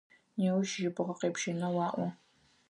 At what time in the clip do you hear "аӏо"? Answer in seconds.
1.87-2.07